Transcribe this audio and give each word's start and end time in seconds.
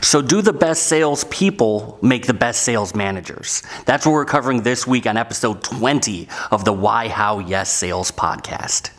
So, 0.00 0.22
do 0.22 0.42
the 0.42 0.52
best 0.52 0.84
salespeople 0.84 1.98
make 2.02 2.26
the 2.26 2.34
best 2.34 2.62
sales 2.62 2.94
managers? 2.94 3.62
That's 3.84 4.06
what 4.06 4.12
we're 4.12 4.24
covering 4.24 4.62
this 4.62 4.86
week 4.86 5.06
on 5.06 5.16
episode 5.16 5.62
20 5.62 6.28
of 6.50 6.64
the 6.64 6.72
Why, 6.72 7.08
How, 7.08 7.38
Yes 7.38 7.70
Sales 7.70 8.10
podcast. 8.10 8.95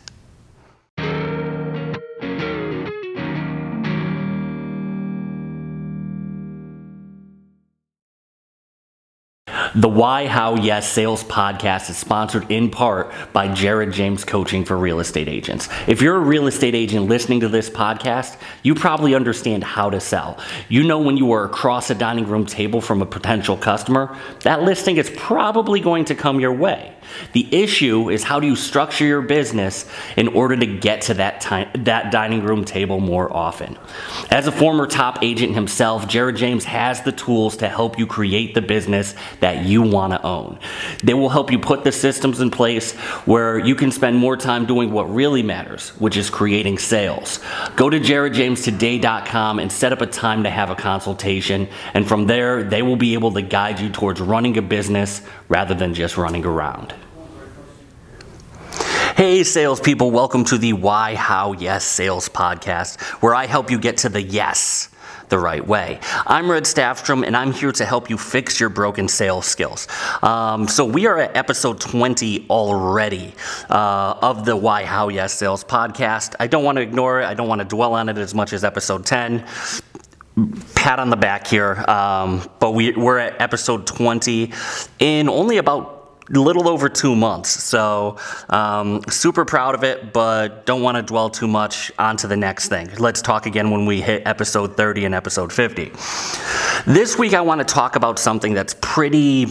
The 9.78 9.88
Why, 9.88 10.26
How, 10.26 10.56
Yes 10.56 10.92
Sales 10.92 11.22
podcast 11.22 11.88
is 11.88 11.96
sponsored 11.96 12.50
in 12.50 12.68
part 12.68 13.12
by 13.32 13.46
Jared 13.46 13.92
James 13.92 14.24
Coaching 14.24 14.64
for 14.64 14.76
Real 14.76 14.98
Estate 14.98 15.28
Agents. 15.28 15.68
If 15.86 16.02
you're 16.02 16.16
a 16.16 16.18
real 16.18 16.48
estate 16.48 16.74
agent 16.74 17.06
listening 17.06 17.38
to 17.40 17.48
this 17.48 17.70
podcast, 17.70 18.36
you 18.64 18.74
probably 18.74 19.14
understand 19.14 19.62
how 19.62 19.88
to 19.90 20.00
sell. 20.00 20.36
You 20.68 20.82
know 20.82 20.98
when 20.98 21.16
you 21.16 21.30
are 21.30 21.44
across 21.44 21.90
a 21.90 21.94
dining 21.94 22.26
room 22.26 22.44
table 22.44 22.80
from 22.80 23.02
a 23.02 23.06
potential 23.06 23.56
customer, 23.56 24.18
that 24.40 24.64
listing 24.64 24.96
is 24.96 25.10
probably 25.10 25.78
going 25.78 26.06
to 26.06 26.16
come 26.16 26.40
your 26.40 26.52
way. 26.52 26.96
The 27.32 27.48
issue 27.54 28.10
is 28.10 28.22
how 28.22 28.40
do 28.40 28.46
you 28.46 28.56
structure 28.56 29.04
your 29.04 29.22
business 29.22 29.88
in 30.16 30.28
order 30.28 30.56
to 30.56 30.66
get 30.66 31.02
to 31.02 31.14
that 31.14 31.40
time, 31.40 31.70
that 31.84 32.12
dining 32.12 32.42
room 32.42 32.64
table 32.64 33.00
more 33.00 33.32
often. 33.32 33.78
As 34.30 34.46
a 34.46 34.52
former 34.52 34.86
top 34.86 35.22
agent 35.22 35.54
himself, 35.54 36.08
Jared 36.08 36.36
James 36.36 36.64
has 36.64 37.02
the 37.02 37.12
tools 37.12 37.56
to 37.58 37.68
help 37.68 37.98
you 37.98 38.06
create 38.06 38.54
the 38.54 38.62
business 38.62 39.14
that 39.40 39.64
you 39.68 39.82
want 39.82 40.12
to 40.12 40.22
own. 40.22 40.58
They 41.04 41.14
will 41.14 41.28
help 41.28 41.52
you 41.52 41.58
put 41.58 41.84
the 41.84 41.92
systems 41.92 42.40
in 42.40 42.50
place 42.50 42.94
where 43.26 43.58
you 43.58 43.74
can 43.74 43.92
spend 43.92 44.16
more 44.16 44.36
time 44.36 44.66
doing 44.66 44.90
what 44.90 45.12
really 45.14 45.42
matters, 45.42 45.90
which 46.00 46.16
is 46.16 46.30
creating 46.30 46.78
sales. 46.78 47.40
Go 47.76 47.90
to 47.90 48.00
jaredjamestoday.com 48.00 49.58
and 49.58 49.70
set 49.70 49.92
up 49.92 50.00
a 50.00 50.06
time 50.06 50.42
to 50.44 50.50
have 50.50 50.70
a 50.70 50.74
consultation, 50.74 51.68
and 51.94 52.08
from 52.08 52.26
there, 52.26 52.64
they 52.64 52.82
will 52.82 52.96
be 52.96 53.14
able 53.14 53.32
to 53.32 53.42
guide 53.42 53.78
you 53.78 53.90
towards 53.90 54.20
running 54.20 54.56
a 54.58 54.62
business 54.62 55.22
rather 55.48 55.74
than 55.74 55.94
just 55.94 56.16
running 56.16 56.44
around. 56.44 56.94
Hey, 59.16 59.42
salespeople, 59.42 60.12
welcome 60.12 60.44
to 60.44 60.58
the 60.58 60.74
Why, 60.74 61.16
How, 61.16 61.52
Yes 61.52 61.84
Sales 61.84 62.28
podcast, 62.28 63.00
where 63.20 63.34
I 63.34 63.46
help 63.46 63.68
you 63.68 63.78
get 63.78 63.96
to 63.98 64.08
the 64.08 64.22
yes 64.22 64.90
the 65.28 65.38
right 65.38 65.66
way. 65.66 66.00
I'm 66.26 66.50
Red 66.50 66.64
Staffstrom, 66.64 67.26
and 67.26 67.36
I'm 67.36 67.52
here 67.52 67.72
to 67.72 67.84
help 67.84 68.10
you 68.10 68.18
fix 68.18 68.58
your 68.60 68.68
broken 68.68 69.08
sales 69.08 69.46
skills. 69.46 69.88
Um, 70.22 70.68
so, 70.68 70.84
we 70.84 71.06
are 71.06 71.18
at 71.18 71.36
episode 71.36 71.80
20 71.80 72.46
already 72.48 73.34
uh, 73.70 74.14
of 74.22 74.44
the 74.44 74.56
Why, 74.56 74.84
How, 74.84 75.08
Yes 75.08 75.34
Sales 75.34 75.64
podcast. 75.64 76.34
I 76.40 76.46
don't 76.46 76.64
want 76.64 76.76
to 76.76 76.82
ignore 76.82 77.20
it, 77.20 77.26
I 77.26 77.34
don't 77.34 77.48
want 77.48 77.60
to 77.60 77.66
dwell 77.66 77.94
on 77.94 78.08
it 78.08 78.18
as 78.18 78.34
much 78.34 78.52
as 78.52 78.64
episode 78.64 79.04
10 79.04 79.44
pat 80.74 81.00
on 81.00 81.10
the 81.10 81.16
back 81.16 81.46
here, 81.46 81.84
um, 81.88 82.48
but 82.60 82.72
we, 82.72 82.92
we're 82.92 83.18
at 83.18 83.40
episode 83.40 83.86
20 83.86 84.52
in 85.00 85.28
only 85.28 85.56
about 85.56 85.97
little 86.30 86.68
over 86.68 86.88
two 86.88 87.16
months. 87.16 87.50
So, 87.62 88.16
um, 88.48 89.02
super 89.08 89.44
proud 89.44 89.74
of 89.74 89.84
it, 89.84 90.12
but 90.12 90.66
don't 90.66 90.82
want 90.82 90.96
to 90.96 91.02
dwell 91.02 91.30
too 91.30 91.48
much 91.48 91.90
onto 91.98 92.28
the 92.28 92.36
next 92.36 92.68
thing. 92.68 92.90
Let's 92.98 93.22
talk 93.22 93.46
again 93.46 93.70
when 93.70 93.86
we 93.86 94.00
hit 94.00 94.22
episode 94.26 94.76
30 94.76 95.06
and 95.06 95.14
episode 95.14 95.52
50. 95.52 95.92
This 96.86 97.18
week, 97.18 97.34
I 97.34 97.40
want 97.40 97.60
to 97.60 97.64
talk 97.64 97.96
about 97.96 98.18
something 98.18 98.54
that's 98.54 98.74
pretty 98.80 99.46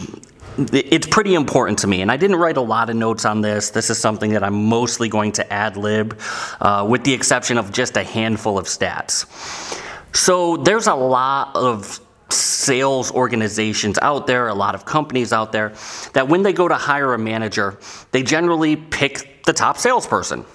it's 0.74 1.06
pretty 1.06 1.36
important 1.36 1.78
to 1.80 1.88
me. 1.88 2.02
And 2.02 2.12
I 2.12 2.18
didn't 2.18 2.38
write 2.38 2.58
a 2.58 2.62
lot 2.62 2.90
of 2.90 2.96
notes 2.96 3.26
on 3.26 3.42
this. 3.42 3.70
This 3.70 3.90
is 3.90 4.00
something 4.00 4.32
that 4.32 4.44
I'm 4.44 4.66
mostly 4.66 5.08
going 5.08 5.32
to 5.34 5.54
ad 5.54 5.78
lib, 5.78 6.20
uh, 6.60 6.86
with 6.90 7.04
the 7.04 7.14
exception 7.14 7.60
of 7.60 7.72
just 7.72 7.96
a 7.96 8.04
handful 8.04 8.58
of 8.58 8.66
stats. 8.66 9.28
So 10.16 10.58
there's 10.58 10.88
a 10.88 10.96
lot 10.96 11.56
of 11.56 12.00
sales 12.30 13.12
organizations 13.12 13.98
out 14.02 14.28
there, 14.28 14.48
a 14.48 14.54
lot 14.54 14.76
of 14.76 14.86
companies 14.86 15.32
out 15.32 15.52
there, 15.52 15.74
that 16.14 16.28
when 16.28 16.44
they 16.44 16.54
go 16.54 16.68
to 16.68 16.76
hire 16.76 17.14
a 17.14 17.18
manager, 17.18 17.78
they 18.12 18.24
generally 18.24 18.76
pick 18.76 19.44
the 19.46 19.54
top 19.54 19.78
salesperson. 19.78 20.46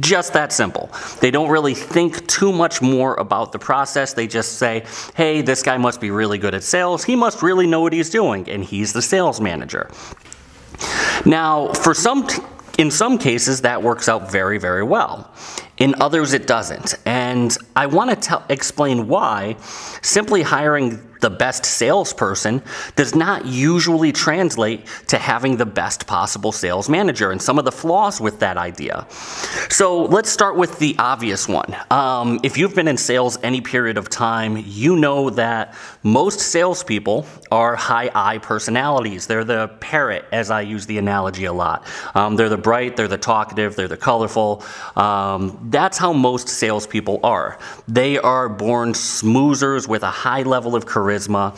Just 0.00 0.32
that 0.32 0.52
simple. 0.52 0.90
They 1.20 1.30
don't 1.30 1.50
really 1.50 1.74
think 1.74 2.26
too 2.26 2.52
much 2.52 2.82
more 2.82 3.14
about 3.14 3.52
the 3.52 3.58
process. 3.58 4.12
They 4.12 4.26
just 4.26 4.54
say, 4.54 4.84
hey, 5.14 5.40
this 5.40 5.62
guy 5.62 5.76
must 5.76 6.00
be 6.00 6.10
really 6.10 6.38
good 6.38 6.54
at 6.54 6.64
sales. 6.64 7.04
He 7.04 7.14
must 7.14 7.42
really 7.42 7.66
know 7.66 7.80
what 7.80 7.92
he's 7.92 8.10
doing, 8.10 8.48
and 8.48 8.64
he's 8.64 8.92
the 8.92 9.02
sales 9.02 9.40
manager. 9.40 9.90
Now, 11.24 11.68
for 11.68 11.94
some 11.94 12.26
in 12.78 12.90
some 12.90 13.18
cases, 13.18 13.60
that 13.60 13.82
works 13.82 14.08
out 14.08 14.30
very, 14.30 14.58
very 14.58 14.82
well. 14.82 15.32
In 15.76 15.94
others, 16.00 16.32
it 16.32 16.46
doesn't. 16.46 16.96
And 17.06 17.56
I 17.76 17.86
want 17.86 18.20
to 18.20 18.42
explain 18.48 19.06
why 19.06 19.56
simply 20.02 20.42
hiring 20.42 21.00
the 21.24 21.30
best 21.30 21.64
salesperson 21.64 22.62
does 22.96 23.14
not 23.14 23.46
usually 23.46 24.12
translate 24.12 24.84
to 25.06 25.16
having 25.16 25.56
the 25.56 25.64
best 25.64 26.06
possible 26.06 26.52
sales 26.52 26.86
manager 26.90 27.30
and 27.30 27.40
some 27.40 27.58
of 27.58 27.64
the 27.64 27.72
flaws 27.72 28.20
with 28.20 28.40
that 28.40 28.58
idea. 28.58 29.06
So 29.70 30.04
let's 30.04 30.28
start 30.28 30.56
with 30.56 30.78
the 30.78 30.94
obvious 30.98 31.48
one. 31.48 31.74
Um, 31.90 32.40
if 32.42 32.58
you've 32.58 32.74
been 32.74 32.88
in 32.88 32.98
sales 32.98 33.38
any 33.42 33.62
period 33.62 33.96
of 33.96 34.10
time, 34.10 34.62
you 34.66 34.96
know 34.96 35.30
that 35.30 35.74
most 36.02 36.40
salespeople 36.40 37.26
are 37.50 37.74
high 37.74 38.10
I 38.14 38.36
personalities. 38.36 39.26
They're 39.26 39.44
the 39.44 39.68
parrot, 39.80 40.26
as 40.30 40.50
I 40.50 40.60
use 40.60 40.84
the 40.84 40.98
analogy 40.98 41.46
a 41.46 41.54
lot. 41.54 41.86
Um, 42.14 42.36
they're 42.36 42.50
the 42.50 42.58
bright, 42.58 42.96
they're 42.96 43.08
the 43.08 43.16
talkative, 43.16 43.76
they're 43.76 43.88
the 43.88 43.96
colorful. 43.96 44.62
Um, 44.94 45.68
that's 45.70 45.96
how 45.96 46.12
most 46.12 46.50
salespeople 46.50 47.20
are. 47.24 47.58
They 47.88 48.18
are 48.18 48.50
born 48.50 48.92
smoozers 48.92 49.88
with 49.88 50.02
a 50.02 50.10
high 50.10 50.42
level 50.42 50.76
of 50.76 50.84
charisma 50.84 51.13
charisma. 51.14 51.54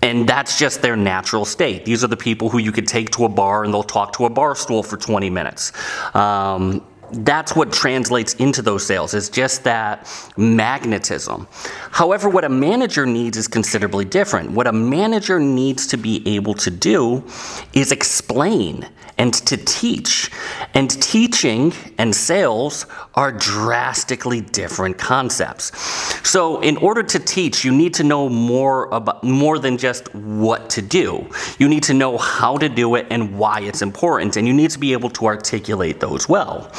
And 0.00 0.28
that's 0.28 0.58
just 0.58 0.80
their 0.80 0.96
natural 0.96 1.44
state. 1.44 1.84
These 1.84 2.04
are 2.04 2.06
the 2.06 2.16
people 2.16 2.48
who 2.48 2.58
you 2.58 2.70
could 2.70 2.86
take 2.86 3.10
to 3.10 3.24
a 3.24 3.28
bar 3.28 3.64
and 3.64 3.74
they'll 3.74 3.82
talk 3.82 4.12
to 4.14 4.26
a 4.26 4.30
bar 4.30 4.54
stool 4.54 4.82
for 4.82 4.96
20 4.96 5.28
minutes. 5.28 5.72
Um, 6.14 6.84
that's 7.10 7.56
what 7.56 7.72
translates 7.72 8.34
into 8.34 8.60
those 8.60 8.86
sales 8.86 9.14
is 9.14 9.30
just 9.30 9.64
that 9.64 10.06
magnetism 10.36 11.48
however 11.90 12.28
what 12.28 12.44
a 12.44 12.50
manager 12.50 13.06
needs 13.06 13.38
is 13.38 13.48
considerably 13.48 14.04
different 14.04 14.50
what 14.50 14.66
a 14.66 14.72
manager 14.74 15.40
needs 15.40 15.86
to 15.86 15.96
be 15.96 16.22
able 16.36 16.52
to 16.52 16.70
do 16.70 17.24
is 17.72 17.92
explain 17.92 18.86
and 19.18 19.34
to 19.34 19.56
teach. 19.56 20.30
And 20.78 20.88
teaching 21.02 21.72
and 21.98 22.14
sales 22.14 22.86
are 23.16 23.32
drastically 23.32 24.42
different 24.42 24.96
concepts. 24.96 25.76
So, 26.22 26.60
in 26.60 26.76
order 26.76 27.02
to 27.02 27.18
teach, 27.18 27.64
you 27.64 27.72
need 27.72 27.94
to 27.94 28.04
know 28.04 28.28
more 28.28 28.86
about 28.92 29.24
more 29.24 29.58
than 29.58 29.76
just 29.76 30.14
what 30.14 30.70
to 30.70 30.80
do. 30.80 31.28
You 31.58 31.68
need 31.68 31.82
to 31.82 31.94
know 31.94 32.16
how 32.16 32.58
to 32.58 32.68
do 32.68 32.94
it 32.94 33.08
and 33.10 33.36
why 33.36 33.62
it's 33.62 33.82
important, 33.82 34.36
and 34.36 34.46
you 34.46 34.54
need 34.54 34.70
to 34.70 34.78
be 34.78 34.92
able 34.92 35.10
to 35.10 35.26
articulate 35.26 35.98
those 35.98 36.28
well. 36.28 36.70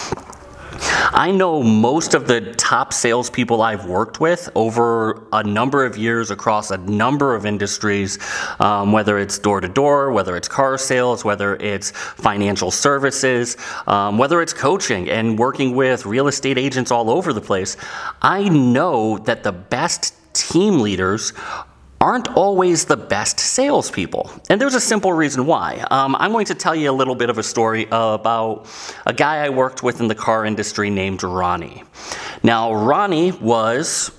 I 0.82 1.32
know 1.32 1.64
most 1.64 2.14
of 2.14 2.28
the 2.28 2.54
top 2.54 2.94
salespeople 2.94 3.62
I've 3.62 3.86
worked 3.86 4.20
with 4.20 4.50
over 4.56 5.24
a 5.34 5.44
number 5.44 5.86
of 5.86 5.98
years 5.98 6.32
across 6.32 6.72
a 6.72 6.78
number 6.78 7.36
of 7.36 7.46
industries, 7.46 8.20
um, 8.60 8.92
whether 8.92 9.18
it's 9.18 9.38
door 9.40 9.62
to 9.62 9.68
door, 9.68 10.12
whether 10.12 10.36
it's 10.38 10.48
car 10.48 10.78
sales, 10.78 11.26
whether 11.26 11.56
it's 11.58 11.92
financial 11.92 12.72
services, 12.72 13.58
um, 13.88 14.18
whether 14.18 14.42
it's 14.42 14.54
coaching 14.54 15.10
and 15.10 15.38
working 15.38 15.76
with 15.76 16.06
real 16.06 16.28
estate 16.28 16.58
agents 16.58 16.92
all 16.92 17.10
over 17.10 17.34
the 17.34 17.42
place. 17.42 17.76
I 18.22 18.50
know 18.50 19.18
that 19.20 19.44
the 19.44 19.52
best 19.52 20.14
team 20.34 20.80
leaders 20.80 21.34
aren't 22.02 22.30
always 22.36 22.86
the 22.86 22.96
best 22.96 23.40
salespeople. 23.40 24.32
And 24.50 24.60
there's 24.60 24.76
a 24.76 24.80
simple 24.80 25.12
reason 25.12 25.46
why. 25.46 25.86
Um, 25.92 26.16
I'm 26.16 26.32
going 26.32 26.46
to 26.46 26.56
tell 26.56 26.76
you 26.76 26.90
a 26.90 26.94
little 26.94 27.16
bit 27.16 27.30
of 27.30 27.38
a 27.38 27.44
story 27.44 27.88
about 27.92 28.68
a 29.06 29.14
guy 29.14 29.46
I 29.46 29.50
worked 29.50 29.84
with 29.84 30.00
in 30.00 30.08
the 30.08 30.16
car 30.16 30.46
industry 30.46 30.90
named 30.90 31.24
Ronnie. 31.24 31.84
Now, 32.42 32.74
Ronnie 32.74 33.32
was 33.34 34.12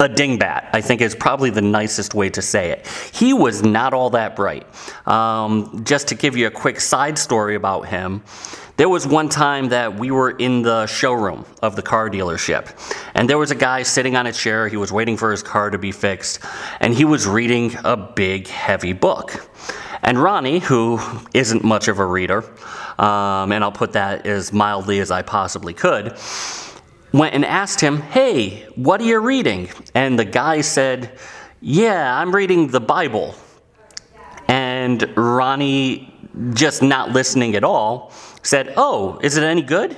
a 0.00 0.08
dingbat, 0.08 0.70
I 0.72 0.80
think 0.80 1.00
is 1.00 1.14
probably 1.14 1.50
the 1.50 1.62
nicest 1.62 2.14
way 2.14 2.30
to 2.30 2.42
say 2.42 2.70
it. 2.70 2.86
He 3.12 3.32
was 3.32 3.62
not 3.62 3.94
all 3.94 4.10
that 4.10 4.34
bright. 4.34 4.66
Um, 5.06 5.84
just 5.84 6.08
to 6.08 6.16
give 6.16 6.36
you 6.36 6.48
a 6.48 6.50
quick 6.50 6.80
side 6.80 7.16
story 7.16 7.54
about 7.54 7.86
him, 7.86 8.22
there 8.82 8.88
was 8.88 9.06
one 9.06 9.28
time 9.28 9.68
that 9.68 9.94
we 9.94 10.10
were 10.10 10.30
in 10.30 10.62
the 10.62 10.88
showroom 10.88 11.46
of 11.62 11.76
the 11.76 11.82
car 11.82 12.10
dealership, 12.10 12.68
and 13.14 13.30
there 13.30 13.38
was 13.38 13.52
a 13.52 13.54
guy 13.54 13.84
sitting 13.84 14.16
on 14.16 14.26
a 14.26 14.32
chair. 14.32 14.66
He 14.66 14.76
was 14.76 14.90
waiting 14.90 15.16
for 15.16 15.30
his 15.30 15.40
car 15.40 15.70
to 15.70 15.78
be 15.78 15.92
fixed, 15.92 16.40
and 16.80 16.92
he 16.92 17.04
was 17.04 17.24
reading 17.24 17.76
a 17.84 17.96
big, 17.96 18.48
heavy 18.48 18.92
book. 18.92 19.48
And 20.02 20.20
Ronnie, 20.20 20.58
who 20.58 20.98
isn't 21.32 21.62
much 21.62 21.86
of 21.86 22.00
a 22.00 22.04
reader, 22.04 22.42
um, 22.98 23.52
and 23.52 23.62
I'll 23.62 23.70
put 23.70 23.92
that 23.92 24.26
as 24.26 24.52
mildly 24.52 24.98
as 24.98 25.12
I 25.12 25.22
possibly 25.22 25.74
could, 25.74 26.18
went 27.12 27.36
and 27.36 27.44
asked 27.44 27.80
him, 27.80 27.98
Hey, 27.98 28.66
what 28.74 29.00
are 29.00 29.04
you 29.04 29.20
reading? 29.20 29.68
And 29.94 30.18
the 30.18 30.24
guy 30.24 30.60
said, 30.60 31.20
Yeah, 31.60 32.18
I'm 32.18 32.34
reading 32.34 32.66
the 32.66 32.80
Bible. 32.80 33.36
And 34.48 35.16
Ronnie, 35.16 36.12
just 36.52 36.82
not 36.82 37.10
listening 37.10 37.54
at 37.54 37.62
all, 37.62 38.12
said, 38.42 38.74
Oh, 38.76 39.18
is 39.22 39.36
it 39.36 39.44
any 39.44 39.62
good? 39.62 39.96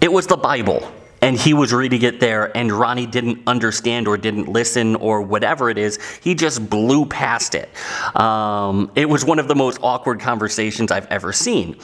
It 0.00 0.12
was 0.12 0.26
the 0.26 0.36
Bible. 0.36 0.86
and 1.22 1.36
he 1.36 1.54
was 1.54 1.72
reading 1.72 2.02
it 2.02 2.20
there, 2.20 2.54
and 2.56 2.70
Ronnie 2.70 3.06
didn't 3.06 3.42
understand 3.46 4.06
or 4.06 4.16
didn't 4.18 4.48
listen 4.48 4.94
or 4.96 5.22
whatever 5.22 5.70
it 5.70 5.78
is. 5.78 5.98
He 6.22 6.34
just 6.34 6.68
blew 6.68 7.06
past 7.06 7.54
it. 7.54 7.68
Um, 8.14 8.92
it 8.94 9.08
was 9.08 9.24
one 9.24 9.38
of 9.38 9.48
the 9.48 9.54
most 9.54 9.78
awkward 9.82 10.20
conversations 10.20 10.92
I've 10.92 11.06
ever 11.06 11.32
seen. 11.32 11.76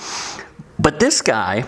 But 0.79 1.01
this 1.01 1.23
guy, 1.23 1.65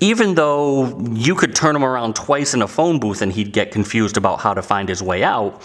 even 0.00 0.34
though 0.34 0.98
you 1.12 1.34
could 1.34 1.54
turn 1.54 1.76
him 1.76 1.84
around 1.84 2.16
twice 2.16 2.54
in 2.54 2.62
a 2.62 2.68
phone 2.68 2.98
booth 2.98 3.20
and 3.22 3.30
he'd 3.30 3.52
get 3.52 3.70
confused 3.70 4.16
about 4.16 4.40
how 4.40 4.54
to 4.54 4.62
find 4.62 4.88
his 4.88 5.02
way 5.02 5.22
out, 5.22 5.62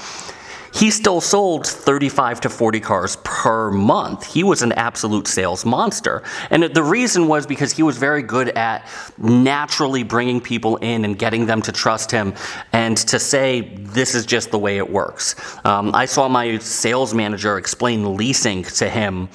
he 0.73 0.91
still 0.91 1.21
sold 1.21 1.65
35 1.65 2.41
to 2.41 2.49
40 2.49 2.79
cars 2.79 3.17
per 3.23 3.71
month. 3.71 4.25
He 4.25 4.43
was 4.43 4.61
an 4.61 4.71
absolute 4.73 5.27
sales 5.27 5.65
monster. 5.65 6.23
And 6.49 6.63
the 6.63 6.83
reason 6.83 7.27
was 7.27 7.45
because 7.45 7.71
he 7.71 7.83
was 7.83 7.97
very 7.97 8.21
good 8.21 8.49
at 8.49 8.87
naturally 9.17 10.03
bringing 10.03 10.41
people 10.41 10.77
in 10.77 11.05
and 11.05 11.17
getting 11.17 11.45
them 11.45 11.61
to 11.63 11.71
trust 11.71 12.11
him 12.11 12.33
and 12.73 12.97
to 12.97 13.19
say, 13.19 13.75
this 13.77 14.15
is 14.15 14.25
just 14.25 14.51
the 14.51 14.59
way 14.59 14.77
it 14.77 14.89
works. 14.89 15.35
Um, 15.65 15.93
I 15.93 16.05
saw 16.05 16.27
my 16.27 16.57
sales 16.59 17.13
manager 17.13 17.57
explain 17.57 18.15
leasing 18.15 18.63
to 18.63 18.89
him 18.89 19.29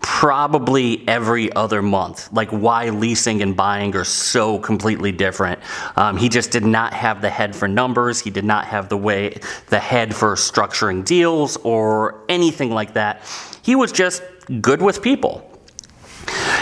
probably 0.00 1.06
every 1.08 1.52
other 1.52 1.82
month, 1.82 2.32
like 2.32 2.50
why 2.50 2.88
leasing 2.88 3.42
and 3.42 3.56
buying 3.56 3.94
are 3.96 4.04
so 4.04 4.58
completely 4.58 5.12
different. 5.12 5.60
Um, 5.96 6.16
he 6.16 6.28
just 6.28 6.50
did 6.50 6.64
not 6.64 6.92
have 6.92 7.20
the 7.20 7.30
head 7.30 7.54
for 7.54 7.68
numbers. 7.68 8.20
He 8.20 8.30
did 8.30 8.44
not 8.44 8.64
have 8.66 8.88
the 8.88 8.96
way, 8.96 9.38
the 9.68 9.78
head 9.78 10.14
for 10.14 10.34
structuring 10.34 11.04
deals 11.04 11.56
or 11.58 12.24
anything 12.28 12.70
like 12.70 12.94
that. 12.94 13.22
He 13.62 13.74
was 13.74 13.92
just 13.92 14.22
good 14.60 14.80
with 14.80 15.02
people. 15.02 15.48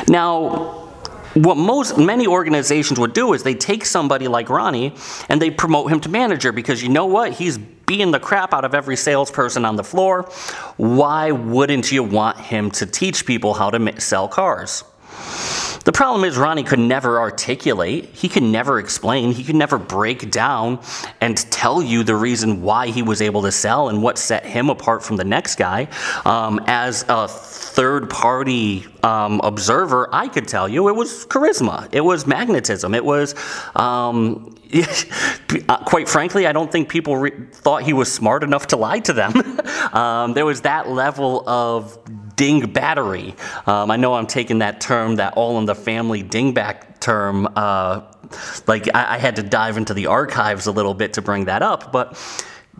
Now, 0.09 0.87
what 1.35 1.56
most 1.56 1.99
many 1.99 2.27
organizations 2.27 2.99
would 2.99 3.12
do 3.12 3.35
is 3.35 3.43
they 3.43 3.55
take 3.55 3.85
somebody 3.85 4.27
like 4.27 4.49
Ronnie 4.49 4.94
and 5.29 5.41
they 5.41 5.50
promote 5.50 5.93
him 5.93 6.00
to 6.00 6.09
manager 6.09 6.50
because 6.50 6.83
you 6.83 6.88
know 6.88 7.06
what? 7.06 7.33
He's 7.33 7.59
beating 7.87 8.11
the 8.11 8.21
crap 8.21 8.53
out 8.53 8.65
of 8.65 8.75
every 8.75 8.97
salesperson 8.97 9.65
on 9.65 9.77
the 9.77 9.85
floor. 9.85 10.23
Why 10.77 11.31
wouldn't 11.31 11.91
you 11.91 12.03
want 12.03 12.38
him 12.38 12.71
to 12.73 12.87
teach 12.87 13.25
people 13.25 13.55
how 13.55 13.71
to 13.71 14.00
sell 14.00 14.29
cars? 14.29 14.85
The 15.87 15.93
problem 15.93 16.25
is 16.25 16.37
Ronnie 16.37 16.65
could 16.65 16.81
never 16.81 17.21
articulate, 17.21 18.06
he 18.06 18.29
could 18.29 18.43
never 18.43 18.81
explain, 18.81 19.31
he 19.31 19.44
could 19.44 19.55
never 19.55 19.79
break 19.79 20.33
down 20.33 20.81
and 21.21 21.37
tell 21.53 21.81
you 21.81 22.03
the 22.03 22.17
reason 22.17 22.61
why 22.61 22.88
he 22.88 23.03
was 23.03 23.23
able 23.23 23.43
to 23.43 23.53
sell 23.53 23.88
and 23.88 24.03
what 24.03 24.19
set 24.19 24.44
him 24.44 24.69
apart 24.69 25.05
from 25.05 25.17
the 25.17 25.23
next 25.23 25.55
guy. 25.55 25.87
Um, 26.25 26.61
as 26.67 27.05
a 27.09 27.29
third 27.29 28.11
party 28.11 28.85
um, 29.05 29.41
observer, 29.44 30.09
I 30.12 30.27
could 30.27 30.49
tell 30.49 30.69
you 30.69 30.88
it 30.88 30.97
was 30.97 31.25
charisma, 31.27 31.88
it 31.93 32.00
was 32.00 32.27
magnetism, 32.27 32.93
it 32.93 33.05
was, 33.05 33.37
um, 33.77 34.56
quite 35.87 36.09
frankly, 36.09 36.49
I 36.49 36.53
don't 36.53 36.73
think 36.73 36.88
people 36.88 37.17
re- 37.17 37.47
thought 37.53 37.85
he 37.85 37.93
was 37.93 38.12
smart 38.12 38.43
enough 38.43 38.67
to 38.69 38.77
lie 38.77 38.99
to 38.99 39.12
them. 39.12 39.62
Um, 39.87 40.35
there 40.35 40.44
was 40.44 40.62
that 40.62 40.88
level 40.88 41.49
of 41.49 41.97
ding 42.37 42.73
battery. 42.73 43.35
Um, 43.67 43.91
I 43.91 43.97
know 43.97 44.15
I'm 44.15 44.27
taking 44.27 44.59
that 44.61 44.81
term, 44.81 45.17
that 45.17 45.35
all 45.35 45.59
in 45.59 45.65
the 45.65 45.75
family 45.75 46.23
dingback 46.23 47.00
term. 47.00 47.49
Uh, 47.56 48.03
like 48.67 48.94
I, 48.94 49.15
I 49.15 49.19
had 49.19 49.37
to 49.37 49.43
dive 49.43 49.77
into 49.77 49.94
the 49.94 50.06
archives 50.06 50.67
a 50.67 50.73
little 50.73 50.94
bit 50.94 51.15
to 51.15 51.23
bring 51.23 51.47
that 51.47 51.62
up, 51.62 51.93
but 51.93 52.17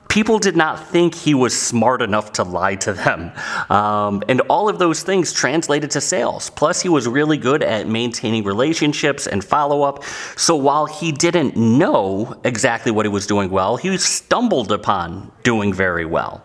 people 0.09 0.39
did 0.39 0.57
not 0.57 0.89
think 0.89 1.15
he 1.15 1.35
was 1.35 1.61
smart 1.61 2.01
enough 2.03 2.33
to 2.33 2.43
lie 2.43 2.77
to 2.77 2.93
them. 2.93 3.33
Um, 3.69 4.23
and 4.29 4.41
all 4.43 4.69
of 4.69 4.79
those 4.79 5.03
things 5.03 5.33
translated 5.33 5.91
to 5.93 6.01
sales. 6.01 6.51
Plus, 6.51 6.81
he 6.81 6.89
was 6.89 7.07
really 7.09 7.37
good 7.37 7.63
at 7.63 7.89
maintaining 7.89 8.45
relationships 8.45 9.27
and 9.27 9.45
follow 9.45 9.83
up. 9.83 10.05
So 10.37 10.57
while 10.57 10.87
he 10.87 11.13
didn't 11.13 11.57
know 11.57 12.35
exactly 12.45 12.93
what 12.93 13.05
he 13.05 13.11
was 13.11 13.27
doing 13.27 13.51
well, 13.51 13.77
he 13.77 13.97
stumbled 13.99 14.73
upon 14.73 15.31
doing 15.43 15.73
very 15.73 16.05
well. 16.05 16.45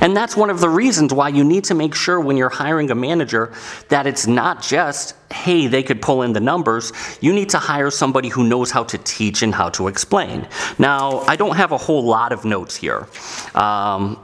And 0.00 0.16
that's 0.16 0.36
one 0.36 0.50
of 0.50 0.60
the 0.60 0.68
reasons 0.68 1.12
why 1.12 1.28
you 1.28 1.44
need 1.44 1.64
to 1.64 1.74
make 1.74 1.94
sure 1.94 2.20
when 2.20 2.36
you're 2.36 2.48
hiring 2.48 2.90
a 2.90 2.94
manager 2.94 3.52
that 3.88 4.06
it's 4.06 4.26
not 4.26 4.62
just, 4.62 5.14
hey, 5.32 5.66
they 5.66 5.82
could 5.82 6.00
pull 6.02 6.22
in 6.22 6.32
the 6.32 6.40
numbers. 6.40 6.92
You 7.20 7.32
need 7.32 7.50
to 7.50 7.58
hire 7.58 7.90
somebody 7.90 8.28
who 8.28 8.44
knows 8.44 8.70
how 8.70 8.84
to 8.84 8.98
teach 8.98 9.42
and 9.42 9.54
how 9.54 9.70
to 9.70 9.88
explain. 9.88 10.46
Now, 10.78 11.20
I 11.20 11.36
don't 11.36 11.56
have 11.56 11.72
a 11.72 11.78
whole 11.78 12.04
lot 12.04 12.32
of 12.32 12.44
notes 12.44 12.76
here, 12.76 13.08
um, 13.54 14.18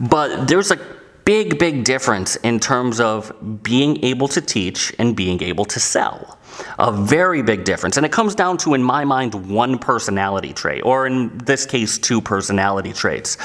but 0.00 0.46
there's 0.46 0.70
a 0.70 0.78
big, 1.24 1.58
big 1.58 1.84
difference 1.84 2.36
in 2.36 2.60
terms 2.60 3.00
of 3.00 3.32
being 3.62 4.02
able 4.04 4.28
to 4.28 4.40
teach 4.40 4.94
and 4.98 5.16
being 5.16 5.42
able 5.42 5.64
to 5.64 5.80
sell. 5.80 6.35
A 6.78 6.92
very 6.92 7.42
big 7.42 7.64
difference. 7.64 7.96
And 7.96 8.06
it 8.06 8.12
comes 8.12 8.34
down 8.34 8.58
to, 8.58 8.74
in 8.74 8.82
my 8.82 9.04
mind, 9.04 9.34
one 9.48 9.78
personality 9.78 10.52
trait, 10.52 10.84
or 10.84 11.06
in 11.06 11.36
this 11.38 11.66
case, 11.66 11.98
two 11.98 12.20
personality 12.20 12.92
traits. 12.92 13.36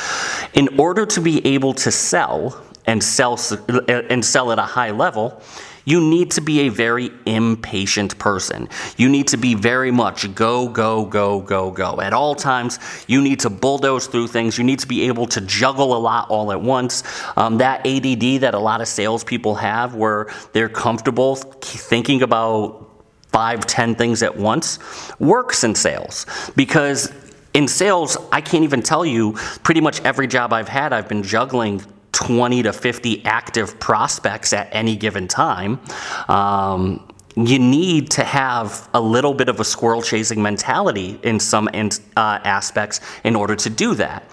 In 0.53 0.79
order 0.79 1.05
to 1.05 1.21
be 1.21 1.45
able 1.45 1.73
to 1.75 1.91
sell 1.91 2.61
and 2.85 3.03
sell, 3.03 3.39
and 3.87 4.23
sell 4.23 4.51
at 4.51 4.59
a 4.59 4.63
high 4.63 4.91
level, 4.91 5.41
you 5.85 5.99
need 5.99 6.31
to 6.31 6.41
be 6.41 6.61
a 6.61 6.69
very 6.69 7.09
impatient 7.25 8.17
person. 8.19 8.69
You 8.97 9.09
need 9.09 9.27
to 9.29 9.37
be 9.37 9.55
very 9.55 9.91
much 9.91 10.33
go, 10.35 10.67
go, 10.67 11.05
go, 11.05 11.41
go, 11.41 11.71
go. 11.71 12.01
At 12.01 12.13
all 12.13 12.35
times, 12.35 12.79
you 13.07 13.21
need 13.21 13.39
to 13.41 13.49
bulldoze 13.49 14.07
through 14.07 14.27
things. 14.27 14.57
You 14.57 14.63
need 14.63 14.79
to 14.79 14.87
be 14.87 15.07
able 15.07 15.25
to 15.27 15.41
juggle 15.41 15.95
a 15.95 15.99
lot 15.99 16.29
all 16.29 16.51
at 16.51 16.61
once. 16.61 17.03
Um, 17.35 17.57
that 17.57 17.85
ADD 17.85 18.41
that 18.41 18.53
a 18.53 18.59
lot 18.59 18.81
of 18.81 18.87
salespeople 18.87 19.55
have, 19.55 19.95
where 19.95 20.27
they're 20.53 20.69
comfortable 20.69 21.35
thinking 21.35 22.21
about 22.21 22.90
five, 23.31 23.65
ten 23.65 23.95
things 23.95 24.23
at 24.23 24.35
once 24.35 24.79
works 25.19 25.63
in 25.63 25.75
sales 25.75 26.25
because 26.55 27.11
in 27.53 27.67
sales, 27.67 28.17
I 28.31 28.41
can't 28.41 28.63
even 28.63 28.81
tell 28.81 29.05
you 29.05 29.33
pretty 29.63 29.81
much 29.81 30.01
every 30.01 30.27
job 30.27 30.53
I've 30.53 30.69
had, 30.69 30.93
I've 30.93 31.09
been 31.09 31.23
juggling 31.23 31.81
20 32.13 32.63
to 32.63 32.73
50 32.73 33.25
active 33.25 33.79
prospects 33.79 34.53
at 34.53 34.69
any 34.71 34.95
given 34.95 35.27
time. 35.27 35.79
Um, 36.27 37.10
you 37.35 37.59
need 37.59 38.11
to 38.11 38.23
have 38.23 38.89
a 38.93 39.01
little 39.01 39.33
bit 39.33 39.49
of 39.49 39.59
a 39.59 39.63
squirrel 39.63 40.01
chasing 40.01 40.41
mentality 40.41 41.19
in 41.23 41.39
some 41.39 41.69
uh, 41.73 41.89
aspects 42.17 42.99
in 43.23 43.35
order 43.35 43.55
to 43.55 43.69
do 43.69 43.95
that. 43.95 44.23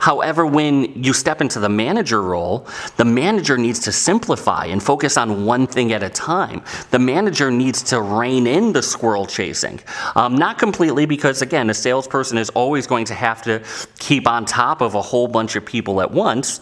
However, 0.00 0.46
when 0.46 1.04
you 1.04 1.12
step 1.12 1.42
into 1.42 1.60
the 1.60 1.68
manager 1.68 2.22
role, 2.22 2.66
the 2.96 3.04
manager 3.04 3.58
needs 3.58 3.78
to 3.80 3.92
simplify 3.92 4.64
and 4.64 4.82
focus 4.82 5.18
on 5.18 5.44
one 5.44 5.66
thing 5.66 5.92
at 5.92 6.02
a 6.02 6.08
time. 6.08 6.62
The 6.90 6.98
manager 6.98 7.50
needs 7.50 7.82
to 7.84 8.00
rein 8.00 8.46
in 8.46 8.72
the 8.72 8.82
squirrel 8.82 9.26
chasing. 9.26 9.78
Um, 10.16 10.36
not 10.36 10.58
completely, 10.58 11.04
because 11.04 11.42
again, 11.42 11.68
a 11.68 11.74
salesperson 11.74 12.38
is 12.38 12.48
always 12.50 12.86
going 12.86 13.04
to 13.06 13.14
have 13.14 13.42
to 13.42 13.62
keep 13.98 14.26
on 14.26 14.46
top 14.46 14.80
of 14.80 14.94
a 14.94 15.02
whole 15.02 15.28
bunch 15.28 15.54
of 15.54 15.66
people 15.66 16.00
at 16.00 16.10
once. 16.10 16.60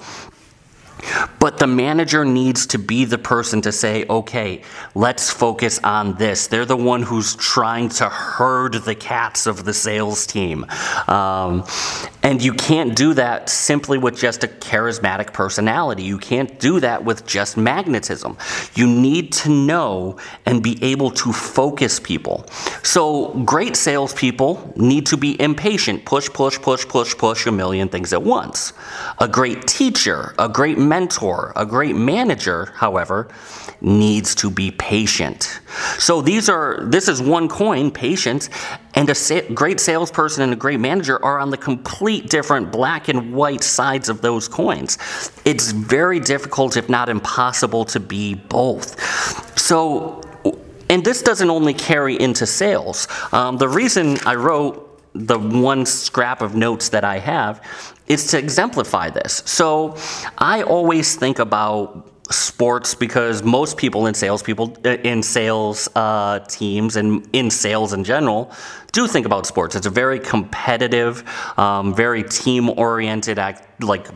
But 1.38 1.58
the 1.58 1.66
manager 1.66 2.24
needs 2.24 2.66
to 2.68 2.78
be 2.78 3.04
the 3.04 3.18
person 3.18 3.60
to 3.62 3.72
say, 3.72 4.04
okay, 4.08 4.62
let's 4.94 5.30
focus 5.30 5.78
on 5.84 6.14
this. 6.14 6.46
They're 6.46 6.64
the 6.64 6.76
one 6.76 7.02
who's 7.02 7.36
trying 7.36 7.88
to 7.90 8.08
herd 8.08 8.74
the 8.74 8.94
cats 8.94 9.46
of 9.46 9.64
the 9.64 9.74
sales 9.74 10.26
team. 10.26 10.66
Um, 11.06 11.64
and 12.22 12.42
you 12.42 12.52
can't 12.52 12.96
do 12.96 13.14
that 13.14 13.48
simply 13.48 13.96
with 13.96 14.18
just 14.18 14.42
a 14.44 14.48
charismatic 14.48 15.32
personality. 15.32 16.02
You 16.02 16.18
can't 16.18 16.58
do 16.58 16.80
that 16.80 17.04
with 17.04 17.24
just 17.26 17.56
magnetism. 17.56 18.36
You 18.74 18.86
need 18.86 19.32
to 19.34 19.48
know 19.48 20.18
and 20.44 20.62
be 20.62 20.82
able 20.82 21.10
to 21.12 21.32
focus 21.32 22.00
people. 22.00 22.44
So, 22.82 23.34
great 23.44 23.76
salespeople 23.76 24.74
need 24.76 25.06
to 25.06 25.16
be 25.16 25.40
impatient, 25.40 26.04
push, 26.04 26.28
push, 26.28 26.60
push, 26.60 26.86
push, 26.86 27.16
push 27.16 27.46
a 27.46 27.52
million 27.52 27.88
things 27.88 28.12
at 28.12 28.22
once. 28.22 28.72
A 29.18 29.28
great 29.28 29.66
teacher, 29.66 30.34
a 30.38 30.48
great 30.48 30.78
mentor, 30.88 31.52
a 31.56 31.66
great 31.66 31.96
manager, 31.96 32.72
however, 32.74 33.28
needs 33.80 34.34
to 34.36 34.50
be 34.50 34.70
patient. 34.70 35.60
So 35.98 36.20
these 36.20 36.48
are 36.48 36.84
this 36.86 37.08
is 37.08 37.20
one 37.22 37.48
coin, 37.48 37.90
patience, 37.90 38.50
and 38.94 39.08
a 39.10 39.14
sa- 39.14 39.48
great 39.54 39.80
salesperson 39.80 40.42
and 40.42 40.52
a 40.52 40.56
great 40.56 40.80
manager 40.80 41.22
are 41.24 41.38
on 41.38 41.50
the 41.50 41.56
complete 41.56 42.28
different 42.28 42.72
black 42.72 43.08
and 43.08 43.32
white 43.32 43.62
sides 43.62 44.08
of 44.08 44.20
those 44.20 44.48
coins. 44.48 44.98
It's 45.44 45.70
very 45.72 46.20
difficult, 46.20 46.76
if 46.76 46.88
not 46.88 47.08
impossible, 47.08 47.84
to 47.86 48.00
be 48.00 48.34
both. 48.34 49.58
So 49.58 50.22
and 50.90 51.04
this 51.04 51.22
doesn't 51.22 51.50
only 51.50 51.74
carry 51.74 52.18
into 52.18 52.46
sales. 52.46 53.08
Um, 53.32 53.58
the 53.58 53.68
reason 53.68 54.18
I 54.24 54.34
wrote 54.34 54.84
the 55.14 55.38
one 55.38 55.84
scrap 55.84 56.42
of 56.42 56.54
notes 56.54 56.90
that 56.90 57.04
I 57.04 57.18
have 57.18 57.62
is 58.08 58.26
to 58.28 58.38
exemplify 58.38 59.10
this. 59.10 59.42
So 59.46 59.96
I 60.38 60.62
always 60.62 61.16
think 61.16 61.38
about 61.38 62.08
sports 62.30 62.94
because 62.94 63.42
most 63.42 63.78
people 63.78 64.06
in 64.06 64.12
sales 64.12 64.42
people 64.42 64.76
uh, 64.84 64.90
in 65.02 65.22
sales 65.22 65.88
uh, 65.94 66.38
teams 66.40 66.96
and 66.96 67.26
in 67.32 67.50
sales 67.50 67.94
in 67.94 68.04
general 68.04 68.52
do 68.92 69.06
think 69.06 69.24
about 69.24 69.46
sports. 69.46 69.74
It's 69.74 69.86
a 69.86 69.90
very 69.90 70.18
competitive 70.18 71.24
um, 71.58 71.94
very 71.94 72.22
team 72.22 72.68
oriented 72.70 73.38
like 73.80 74.08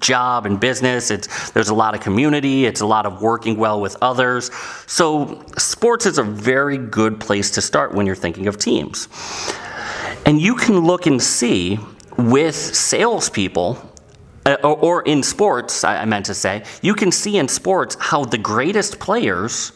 job 0.00 0.46
and 0.46 0.60
business. 0.60 1.10
It's 1.10 1.50
there's 1.50 1.68
a 1.68 1.74
lot 1.74 1.94
of 1.94 2.00
community. 2.00 2.66
It's 2.66 2.82
a 2.82 2.86
lot 2.86 3.04
of 3.04 3.20
working 3.20 3.56
well 3.56 3.80
with 3.80 3.96
others. 4.00 4.52
So 4.86 5.44
sports 5.58 6.06
is 6.06 6.18
a 6.18 6.24
very 6.24 6.78
good 6.78 7.18
place 7.18 7.50
to 7.52 7.60
start 7.60 7.94
when 7.94 8.06
you're 8.06 8.14
thinking 8.14 8.46
of 8.46 8.58
teams. 8.58 9.08
And 10.24 10.40
you 10.40 10.56
can 10.56 10.80
look 10.80 11.06
and 11.06 11.22
see 11.22 11.78
with 12.16 12.56
salespeople, 12.56 13.78
uh, 14.46 14.54
or, 14.62 15.02
in 15.02 15.22
sports, 15.22 15.82
I 15.82 16.04
meant 16.04 16.26
to 16.26 16.34
say, 16.34 16.64
you 16.80 16.94
can 16.94 17.10
see 17.10 17.36
in 17.36 17.48
sports 17.48 17.96
how 17.98 18.24
the 18.24 18.38
greatest 18.38 19.00
players 19.00 19.72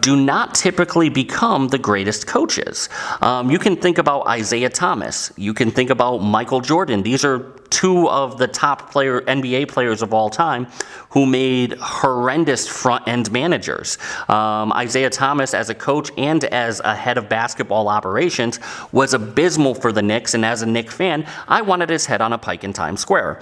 do 0.00 0.16
not 0.16 0.54
typically 0.54 1.08
become 1.08 1.68
the 1.68 1.78
greatest 1.78 2.26
coaches. 2.26 2.88
Um, 3.20 3.50
you 3.50 3.58
can 3.58 3.76
think 3.76 3.98
about 3.98 4.24
Isiah 4.34 4.70
Thomas. 4.70 5.32
You 5.36 5.52
can 5.52 5.70
think 5.70 5.90
about 5.90 6.18
Michael 6.18 6.60
Jordan. 6.60 7.02
These 7.02 7.24
are 7.24 7.52
two 7.68 8.08
of 8.08 8.38
the 8.38 8.48
top 8.48 8.90
player 8.90 9.20
NBA 9.22 9.68
players 9.68 10.00
of 10.00 10.14
all 10.14 10.30
time 10.30 10.66
who 11.10 11.26
made 11.26 11.74
horrendous 11.78 12.66
front 12.66 13.06
end 13.06 13.30
managers. 13.32 13.98
Um, 14.28 14.72
Isiah 14.80 15.10
Thomas, 15.10 15.52
as 15.52 15.68
a 15.68 15.74
coach 15.74 16.10
and 16.16 16.44
as 16.44 16.80
a 16.80 16.94
head 16.94 17.18
of 17.18 17.28
basketball 17.28 17.88
operations, 17.88 18.60
was 18.92 19.12
abysmal 19.12 19.74
for 19.74 19.92
the 19.92 20.02
Knicks. 20.02 20.32
And 20.34 20.44
as 20.44 20.62
a 20.62 20.66
Knicks 20.66 20.94
fan, 20.94 21.26
I 21.48 21.62
wanted 21.62 21.90
his 21.90 22.06
head 22.06 22.20
on 22.22 22.32
a 22.32 22.38
pike 22.38 22.64
in 22.64 22.72
Times 22.72 23.00
Square 23.00 23.40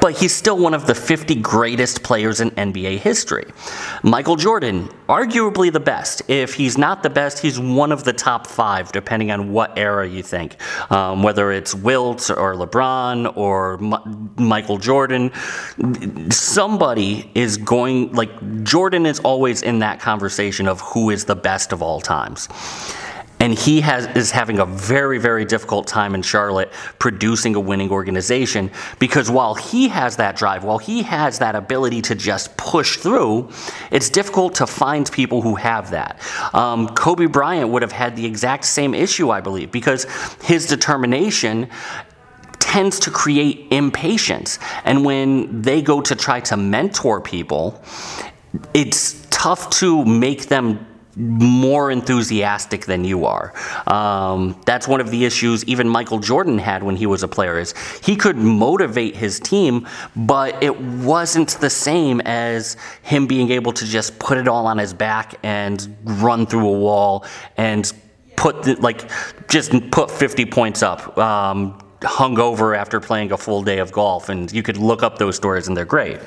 but 0.00 0.16
he's 0.16 0.34
still 0.34 0.58
one 0.58 0.74
of 0.74 0.86
the 0.86 0.94
50 0.94 1.34
greatest 1.36 2.02
players 2.02 2.40
in 2.40 2.50
NBA 2.52 2.98
history. 2.98 3.44
Michael 4.02 4.36
Jordan, 4.36 4.88
arguably 5.08 5.72
the 5.72 5.80
best. 5.80 6.22
If 6.28 6.54
he's 6.54 6.78
not 6.78 7.02
the 7.02 7.10
best, 7.10 7.38
he's 7.40 7.58
one 7.58 7.92
of 7.92 8.04
the 8.04 8.12
top 8.12 8.46
five, 8.46 8.92
depending 8.92 9.30
on 9.30 9.52
what 9.52 9.76
era 9.76 10.08
you 10.08 10.22
think. 10.22 10.56
Um, 10.90 11.22
whether 11.22 11.52
it's 11.52 11.74
Wilt 11.74 12.30
or 12.30 12.54
LeBron 12.54 13.36
or 13.36 13.74
M- 13.74 14.30
Michael 14.36 14.78
Jordan, 14.78 15.32
somebody 16.30 17.30
is 17.34 17.56
going, 17.56 18.12
like, 18.12 18.64
Jordan 18.64 19.06
is 19.06 19.20
always 19.20 19.62
in 19.62 19.80
that 19.80 20.00
conversation 20.00 20.68
of 20.68 20.80
who 20.80 21.10
is 21.10 21.24
the 21.24 21.36
best 21.36 21.72
of 21.72 21.82
all 21.82 22.00
times 22.00 22.48
and 23.40 23.54
he 23.54 23.80
has 23.80 24.06
is 24.16 24.30
having 24.30 24.58
a 24.58 24.66
very 24.66 25.18
very 25.18 25.44
difficult 25.44 25.86
time 25.86 26.14
in 26.14 26.22
Charlotte 26.22 26.72
producing 26.98 27.54
a 27.54 27.60
winning 27.60 27.90
organization 27.90 28.70
because 28.98 29.30
while 29.30 29.54
he 29.54 29.88
has 29.88 30.16
that 30.16 30.36
drive 30.36 30.64
while 30.64 30.78
he 30.78 31.02
has 31.02 31.38
that 31.38 31.54
ability 31.54 32.02
to 32.02 32.14
just 32.14 32.56
push 32.56 32.96
through 32.96 33.48
it's 33.90 34.10
difficult 34.10 34.54
to 34.56 34.66
find 34.66 35.10
people 35.12 35.42
who 35.42 35.54
have 35.54 35.90
that. 35.90 36.20
Um, 36.54 36.88
Kobe 36.88 37.26
Bryant 37.26 37.70
would 37.70 37.82
have 37.82 37.92
had 37.92 38.16
the 38.16 38.26
exact 38.26 38.64
same 38.64 38.94
issue 38.94 39.30
I 39.30 39.40
believe 39.40 39.70
because 39.70 40.04
his 40.42 40.66
determination 40.66 41.68
tends 42.58 42.98
to 43.00 43.10
create 43.10 43.66
impatience. 43.70 44.58
And 44.84 45.02
when 45.02 45.62
they 45.62 45.80
go 45.80 46.02
to 46.02 46.14
try 46.14 46.40
to 46.40 46.56
mentor 46.56 47.20
people 47.20 47.82
it's 48.74 49.26
tough 49.30 49.70
to 49.70 50.04
make 50.04 50.46
them 50.46 50.86
more 51.18 51.90
enthusiastic 51.90 52.86
than 52.86 53.04
you 53.04 53.24
are. 53.24 53.52
Um, 53.86 54.60
that's 54.64 54.86
one 54.86 55.00
of 55.00 55.10
the 55.10 55.24
issues 55.24 55.64
even 55.64 55.88
Michael 55.88 56.18
Jordan 56.18 56.58
had 56.58 56.82
when 56.82 56.96
he 56.96 57.06
was 57.06 57.22
a 57.22 57.28
player 57.28 57.58
is 57.58 57.74
he 58.02 58.16
could 58.16 58.36
motivate 58.36 59.16
his 59.16 59.40
team, 59.40 59.86
but 60.14 60.62
it 60.62 60.80
wasn't 60.80 61.50
the 61.60 61.70
same 61.70 62.20
as 62.22 62.76
him 63.02 63.26
being 63.26 63.50
able 63.50 63.72
to 63.72 63.84
just 63.84 64.18
put 64.18 64.38
it 64.38 64.48
all 64.48 64.66
on 64.66 64.78
his 64.78 64.94
back 64.94 65.34
and 65.42 65.96
run 66.04 66.46
through 66.46 66.68
a 66.68 66.78
wall 66.78 67.24
and 67.56 67.92
put 68.36 68.62
the, 68.62 68.76
like 68.76 69.10
just 69.48 69.72
put 69.90 70.10
50 70.10 70.46
points 70.46 70.82
up. 70.82 71.18
Um, 71.18 71.80
hungover 72.00 72.76
after 72.76 73.00
playing 73.00 73.32
a 73.32 73.36
full 73.36 73.62
day 73.62 73.78
of 73.78 73.90
golf, 73.90 74.28
and 74.28 74.52
you 74.52 74.62
could 74.62 74.76
look 74.76 75.02
up 75.02 75.18
those 75.18 75.36
stories, 75.36 75.68
and 75.68 75.76
they're 75.76 75.84
great. 75.84 76.20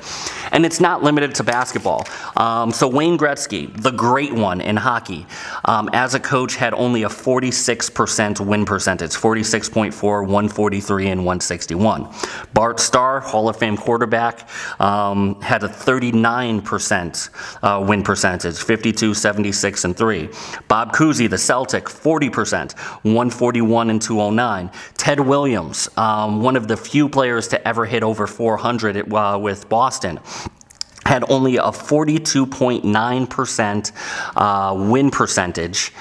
And 0.52 0.66
it's 0.66 0.80
not 0.80 1.02
limited 1.02 1.34
to 1.36 1.44
basketball. 1.44 2.06
Um, 2.36 2.70
so 2.72 2.86
Wayne 2.88 3.16
Gretzky, 3.16 3.74
the 3.82 3.90
great 3.90 4.32
one 4.32 4.60
in 4.60 4.76
hockey, 4.76 5.26
um, 5.64 5.88
as 5.92 6.14
a 6.14 6.20
coach, 6.20 6.56
had 6.56 6.74
only 6.74 7.04
a 7.04 7.08
46% 7.08 8.44
win 8.44 8.64
percentage, 8.66 9.12
46.4, 9.12 10.02
143, 10.02 11.08
and 11.08 11.20
161. 11.20 12.08
Bart 12.52 12.78
Starr, 12.78 13.20
Hall 13.20 13.48
of 13.48 13.56
Fame 13.56 13.76
quarterback, 13.76 14.48
um, 14.78 15.40
had 15.40 15.64
a 15.64 15.68
39% 15.68 17.30
uh, 17.62 17.84
win 17.86 18.02
percentage, 18.02 18.58
52, 18.58 19.14
76, 19.14 19.84
and 19.84 19.96
3. 19.96 20.28
Bob 20.68 20.92
Cousy, 20.92 21.30
the 21.30 21.38
Celtic, 21.38 21.84
40%, 21.84 22.72
141 22.78 23.90
and 23.90 24.02
209. 24.02 24.70
Ted 25.02 25.18
Williams, 25.18 25.88
um, 25.96 26.42
one 26.42 26.54
of 26.54 26.68
the 26.68 26.76
few 26.76 27.08
players 27.08 27.48
to 27.48 27.66
ever 27.66 27.84
hit 27.84 28.04
over 28.04 28.28
400 28.28 29.12
uh, 29.12 29.36
with 29.42 29.68
Boston 29.68 30.20
had 31.04 31.28
only 31.28 31.56
a 31.56 31.62
42.9% 31.62 33.92
uh, 34.36 34.74
win 34.88 35.10
percentage 35.10 35.92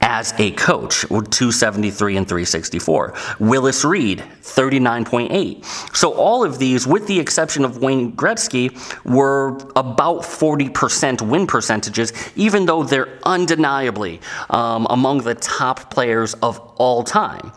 as 0.00 0.32
a 0.38 0.50
coach, 0.52 1.02
273 1.02 2.16
and 2.16 2.26
364. 2.26 3.12
Willis 3.38 3.84
Reed, 3.84 4.24
39.8. 4.40 5.94
So 5.94 6.14
all 6.14 6.42
of 6.42 6.58
these, 6.58 6.86
with 6.86 7.06
the 7.06 7.20
exception 7.20 7.66
of 7.66 7.82
Wayne 7.82 8.16
Gretzky, 8.16 8.72
were 9.04 9.58
about 9.76 10.22
40% 10.22 11.20
win 11.20 11.46
percentages, 11.46 12.14
even 12.34 12.64
though 12.64 12.82
they're 12.82 13.18
undeniably 13.24 14.22
um, 14.48 14.86
among 14.88 15.18
the 15.18 15.34
top 15.34 15.90
players 15.90 16.32
of 16.32 16.58
all 16.78 17.04
time. 17.04 17.52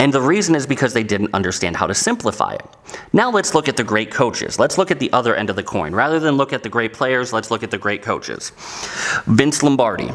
And 0.00 0.14
the 0.14 0.20
reason 0.22 0.54
is 0.54 0.66
because 0.66 0.94
they 0.94 1.02
didn't 1.02 1.34
understand 1.34 1.76
how 1.76 1.86
to 1.86 1.92
simplify 1.92 2.54
it. 2.54 2.64
Now 3.12 3.30
let's 3.30 3.54
look 3.54 3.68
at 3.68 3.76
the 3.76 3.84
great 3.84 4.10
coaches. 4.10 4.58
Let's 4.58 4.78
look 4.78 4.90
at 4.90 4.98
the 4.98 5.12
other 5.12 5.34
end 5.34 5.50
of 5.50 5.56
the 5.56 5.62
coin. 5.62 5.94
Rather 5.94 6.18
than 6.18 6.38
look 6.38 6.54
at 6.54 6.62
the 6.62 6.70
great 6.70 6.94
players, 6.94 7.34
let's 7.34 7.50
look 7.50 7.62
at 7.62 7.70
the 7.70 7.76
great 7.76 8.00
coaches. 8.00 8.52
Vince 9.26 9.62
Lombardi, 9.62 10.10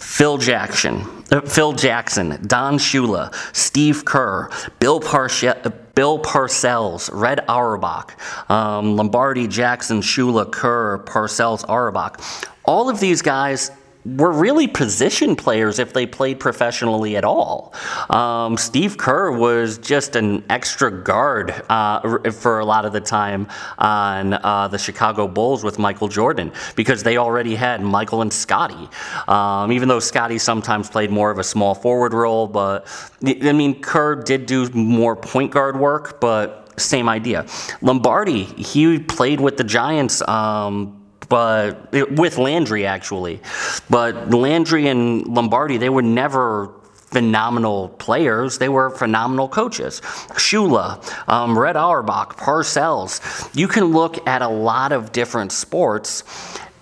Phil 0.00 0.36
Jackson, 0.36 1.06
uh, 1.30 1.42
Phil 1.42 1.72
Jackson, 1.74 2.44
Don 2.48 2.76
Shula, 2.76 3.32
Steve 3.54 4.04
Kerr, 4.04 4.50
Bill, 4.80 4.98
Bill 4.98 6.18
Parcells, 6.18 7.08
Red 7.12 7.44
Auerbach, 7.48 8.20
um, 8.50 8.96
Lombardi, 8.96 9.46
Jackson, 9.46 10.00
Shula, 10.00 10.50
Kerr, 10.50 11.04
Parcells, 11.04 11.64
Auerbach. 11.68 12.20
All 12.64 12.90
of 12.90 12.98
these 12.98 13.22
guys 13.22 13.70
were 14.04 14.32
really 14.32 14.66
position 14.66 15.36
players 15.36 15.78
if 15.78 15.92
they 15.92 16.06
played 16.06 16.40
professionally 16.40 17.16
at 17.16 17.24
all. 17.24 17.74
Um, 18.08 18.56
Steve 18.56 18.96
Kerr 18.96 19.30
was 19.32 19.78
just 19.78 20.16
an 20.16 20.42
extra 20.48 20.90
guard 20.90 21.50
uh, 21.68 22.30
for 22.30 22.60
a 22.60 22.64
lot 22.64 22.84
of 22.84 22.92
the 22.92 23.00
time 23.00 23.46
on 23.78 24.34
uh, 24.34 24.68
the 24.68 24.78
Chicago 24.78 25.28
Bulls 25.28 25.62
with 25.62 25.78
Michael 25.78 26.08
Jordan 26.08 26.52
because 26.76 27.02
they 27.02 27.18
already 27.18 27.54
had 27.54 27.82
Michael 27.82 28.22
and 28.22 28.32
Scottie. 28.32 28.88
Um, 29.28 29.72
even 29.72 29.88
though 29.88 30.00
Scottie 30.00 30.38
sometimes 30.38 30.88
played 30.88 31.10
more 31.10 31.30
of 31.30 31.38
a 31.38 31.44
small 31.44 31.74
forward 31.74 32.14
role, 32.14 32.46
but 32.46 32.86
I 33.24 33.52
mean, 33.52 33.80
Kerr 33.80 34.16
did 34.16 34.46
do 34.46 34.68
more 34.70 35.14
point 35.14 35.50
guard 35.50 35.78
work, 35.78 36.20
but 36.20 36.80
same 36.80 37.08
idea. 37.08 37.46
Lombardi, 37.82 38.44
he 38.44 38.98
played 38.98 39.40
with 39.40 39.56
the 39.56 39.64
Giants. 39.64 40.26
Um, 40.26 40.99
but 41.30 41.90
with 42.10 42.36
Landry 42.36 42.84
actually. 42.84 43.40
But 43.88 44.30
Landry 44.30 44.88
and 44.88 45.26
Lombardi, 45.26 45.78
they 45.78 45.88
were 45.88 46.02
never 46.02 46.74
phenomenal 46.92 47.88
players. 47.88 48.58
They 48.58 48.68
were 48.68 48.90
phenomenal 48.90 49.48
coaches. 49.48 50.00
Shula, 50.34 51.02
um, 51.28 51.58
Red 51.58 51.76
Auerbach, 51.76 52.36
Parcells. 52.36 53.20
You 53.56 53.66
can 53.68 53.84
look 53.84 54.26
at 54.28 54.42
a 54.42 54.48
lot 54.48 54.92
of 54.92 55.12
different 55.12 55.52
sports 55.52 56.24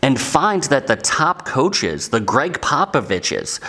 and 0.02 0.20
find 0.20 0.62
that 0.64 0.86
the 0.86 0.96
top 0.96 1.44
coaches, 1.44 2.08
the 2.08 2.20
Gregg 2.20 2.60
Popoviches, 2.60 3.60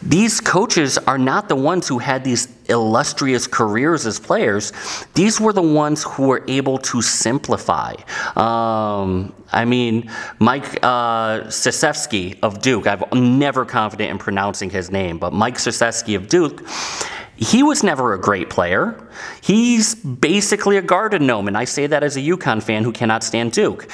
these 0.00 0.40
coaches 0.40 0.96
are 0.96 1.18
not 1.18 1.48
the 1.48 1.56
ones 1.56 1.88
who 1.88 1.98
had 1.98 2.24
these 2.24 2.46
illustrious 2.72 3.46
careers 3.46 4.04
as 4.06 4.18
players. 4.18 4.72
These 5.14 5.40
were 5.40 5.52
the 5.52 5.62
ones 5.62 6.02
who 6.02 6.26
were 6.26 6.44
able 6.48 6.78
to 6.78 7.00
simplify. 7.00 7.94
Um, 8.34 9.32
I 9.52 9.64
mean, 9.64 10.10
Mike 10.40 10.78
uh, 10.82 11.50
of 12.42 12.60
Duke, 12.60 12.86
I'm 12.86 13.38
never 13.38 13.64
confident 13.64 14.10
in 14.10 14.18
pronouncing 14.18 14.70
his 14.70 14.90
name, 14.90 15.18
but 15.18 15.32
Mike 15.32 15.54
Krzyzewski 15.54 16.16
of 16.16 16.28
Duke, 16.28 16.66
he 17.36 17.62
was 17.62 17.82
never 17.82 18.14
a 18.14 18.20
great 18.20 18.50
player. 18.50 19.08
He's 19.42 19.94
basically 19.94 20.76
a 20.76 20.82
garden 20.82 21.26
gnome, 21.26 21.48
and 21.48 21.56
I 21.56 21.64
say 21.64 21.86
that 21.86 22.02
as 22.02 22.16
a 22.16 22.20
UConn 22.20 22.62
fan 22.62 22.84
who 22.84 22.92
cannot 22.92 23.22
stand 23.22 23.52
Duke 23.52 23.88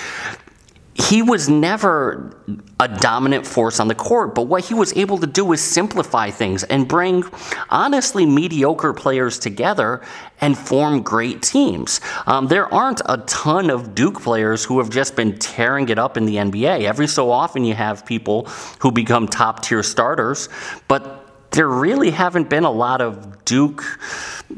he 0.99 1.23
was 1.23 1.49
never 1.49 2.35
a 2.81 2.89
dominant 2.89 3.47
force 3.47 3.79
on 3.79 3.87
the 3.87 3.95
court, 3.95 4.35
but 4.35 4.43
what 4.43 4.65
he 4.65 4.75
was 4.75 4.95
able 4.97 5.17
to 5.19 5.27
do 5.27 5.45
was 5.45 5.63
simplify 5.63 6.29
things 6.29 6.65
and 6.65 6.89
bring 6.89 7.23
honestly 7.71 8.27
mediocre 8.27 8.93
players 8.93 9.39
together 9.39 10.03
and 10.41 10.59
form 10.59 11.03
great 11.03 11.41
teams. 11.41 12.01
Um, 12.27 12.49
there 12.49 12.73
aren't 12.75 13.01
a 13.07 13.19
ton 13.19 13.71
of 13.71 13.95
Duke 13.95 14.21
players 14.21 14.65
who 14.65 14.79
have 14.79 14.91
just 14.91 15.15
been 15.15 15.39
tearing 15.39 15.89
it 15.89 15.99
up 15.99 16.17
in 16.17 16.27
the 16.27 16.37
NBA. 16.37 16.83
Every 16.83 17.07
so 17.07 17.31
often, 17.31 17.65
you 17.65 17.75
have 17.75 18.05
people 18.05 18.47
who 18.81 18.91
become 18.91 19.29
top 19.29 19.63
tier 19.63 19.85
starters, 19.85 20.49
but 20.89 21.51
there 21.53 21.69
really 21.69 22.11
haven't 22.11 22.51
been 22.51 22.65
a 22.65 22.71
lot 22.71 23.01
of 23.01 23.45
Duke, 23.45 23.85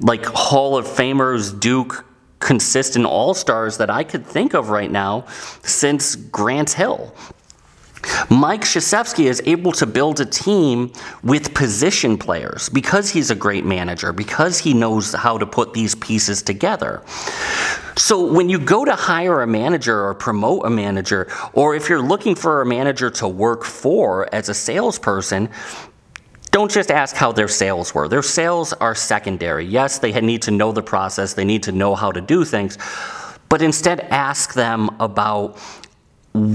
like 0.00 0.24
Hall 0.24 0.76
of 0.76 0.86
Famers, 0.86 1.58
Duke 1.58 2.04
consistent 2.40 3.06
all 3.06 3.34
stars 3.34 3.76
that 3.78 3.90
I 3.90 4.02
could 4.02 4.26
think 4.26 4.54
of 4.54 4.70
right 4.70 4.90
now 4.90 5.26
since 5.62 6.16
Grant 6.16 6.72
Hill. 6.72 7.14
Mike 8.30 8.62
Krzyzewski 8.62 9.26
is 9.26 9.42
able 9.44 9.72
to 9.72 9.86
build 9.86 10.20
a 10.20 10.24
team 10.24 10.90
with 11.22 11.52
position 11.52 12.16
players 12.16 12.70
because 12.70 13.10
he's 13.10 13.30
a 13.30 13.34
great 13.34 13.64
manager, 13.64 14.12
because 14.12 14.58
he 14.58 14.72
knows 14.72 15.12
how 15.12 15.36
to 15.36 15.46
put 15.46 15.74
these 15.74 15.94
pieces 15.96 16.42
together. 16.42 17.02
So 17.96 18.32
when 18.32 18.48
you 18.48 18.58
go 18.58 18.84
to 18.86 18.94
hire 18.94 19.42
a 19.42 19.46
manager 19.46 20.02
or 20.02 20.14
promote 20.14 20.64
a 20.64 20.70
manager, 20.70 21.30
or 21.52 21.74
if 21.74 21.90
you're 21.90 22.00
looking 22.00 22.34
for 22.34 22.62
a 22.62 22.66
manager 22.66 23.10
to 23.10 23.28
work 23.28 23.64
for 23.64 24.32
as 24.34 24.48
a 24.48 24.54
salesperson, 24.54 25.50
don't 26.50 26.70
just 26.70 26.90
ask 26.90 27.14
how 27.14 27.32
their 27.32 27.48
sales 27.48 27.94
were. 27.94 28.08
Their 28.08 28.22
sales 28.22 28.72
are 28.72 28.94
secondary. 28.94 29.64
Yes, 29.64 29.98
they 29.98 30.18
need 30.20 30.42
to 30.42 30.50
know 30.50 30.72
the 30.72 30.82
process, 30.82 31.34
they 31.34 31.44
need 31.44 31.62
to 31.64 31.72
know 31.72 31.94
how 31.94 32.12
to 32.12 32.20
do 32.20 32.44
things, 32.44 32.78
but 33.48 33.62
instead 33.62 34.00
ask 34.10 34.54
them 34.54 34.90
about 35.00 35.58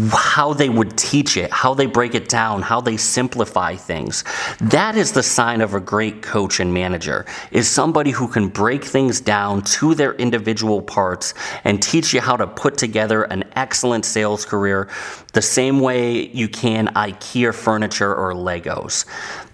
how 0.09 0.53
they 0.53 0.69
would 0.69 0.97
teach 0.97 1.35
it, 1.35 1.51
how 1.51 1.73
they 1.73 1.85
break 1.85 2.15
it 2.15 2.29
down, 2.29 2.61
how 2.61 2.79
they 2.79 2.95
simplify 2.95 3.75
things. 3.75 4.23
That 4.61 4.95
is 4.95 5.11
the 5.11 5.21
sign 5.21 5.59
of 5.59 5.73
a 5.73 5.81
great 5.81 6.21
coach 6.21 6.61
and 6.61 6.73
manager, 6.73 7.25
is 7.51 7.67
somebody 7.67 8.11
who 8.11 8.29
can 8.29 8.47
break 8.47 8.85
things 8.85 9.19
down 9.19 9.63
to 9.63 9.93
their 9.93 10.13
individual 10.13 10.81
parts 10.81 11.33
and 11.65 11.83
teach 11.83 12.13
you 12.13 12.21
how 12.21 12.37
to 12.37 12.47
put 12.47 12.77
together 12.77 13.23
an 13.23 13.43
excellent 13.57 14.05
sales 14.05 14.45
career 14.45 14.87
the 15.33 15.41
same 15.41 15.81
way 15.81 16.27
you 16.27 16.47
can 16.47 16.87
IKEA 16.95 17.53
furniture 17.53 18.15
or 18.15 18.33
Legos. 18.33 19.05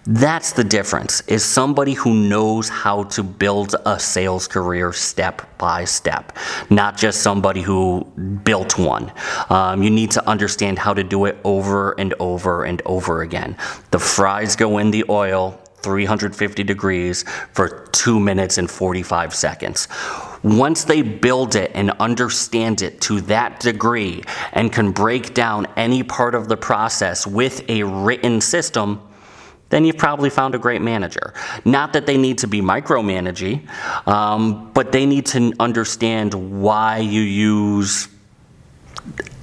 That's 0.04 0.50
the 0.50 0.64
difference, 0.64 1.20
is 1.28 1.44
somebody 1.44 1.92
who 1.92 2.12
knows 2.12 2.68
how 2.68 3.04
to 3.04 3.22
build 3.22 3.76
a 3.86 4.00
sales 4.00 4.48
career 4.48 4.92
step 4.92 5.56
by 5.58 5.84
step, 5.84 6.36
not 6.70 6.96
just 6.96 7.22
somebody 7.22 7.62
who 7.62 8.04
built 8.42 8.76
one. 8.76 9.12
Um, 9.48 9.80
you 9.80 9.90
need 9.90 10.10
to 10.12 10.28
understand 10.28 10.80
how 10.80 10.92
to 10.92 11.04
do 11.04 11.26
it 11.26 11.38
over 11.44 11.92
and 12.00 12.14
over 12.18 12.64
and 12.64 12.82
over 12.84 13.22
again. 13.22 13.56
The 13.92 14.00
fries 14.00 14.56
go 14.56 14.78
in 14.78 14.90
the 14.90 15.04
oil, 15.08 15.60
350 15.82 16.64
degrees 16.64 17.24
for 17.52 17.86
2 17.92 18.18
minutes 18.18 18.58
and 18.58 18.68
45 18.68 19.32
seconds. 19.32 19.86
Once 20.42 20.82
they 20.82 21.02
build 21.02 21.54
it 21.54 21.70
and 21.74 21.92
understand 22.00 22.82
it 22.82 23.00
to 23.02 23.20
that 23.20 23.60
degree 23.60 24.24
and 24.52 24.72
can 24.72 24.90
break 24.90 25.32
down 25.32 25.66
any 25.76 26.02
part 26.02 26.34
of 26.34 26.48
the 26.48 26.56
process 26.56 27.24
with 27.24 27.68
a 27.68 27.84
written 27.84 28.40
system, 28.40 29.00
then 29.72 29.86
you've 29.86 29.96
probably 29.96 30.28
found 30.28 30.54
a 30.54 30.58
great 30.58 30.82
manager. 30.82 31.32
Not 31.64 31.94
that 31.94 32.04
they 32.04 32.18
need 32.18 32.36
to 32.38 32.46
be 32.46 32.60
micromanaging, 32.60 33.66
um, 34.06 34.70
but 34.74 34.92
they 34.92 35.06
need 35.06 35.24
to 35.26 35.54
understand 35.58 36.34
why 36.62 36.98
you 36.98 37.22
use 37.22 38.08